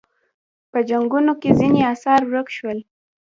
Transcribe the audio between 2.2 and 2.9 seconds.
ورک شول